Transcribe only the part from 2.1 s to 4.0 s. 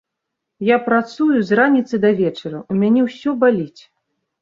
вечара, у мяне ўсё баліць.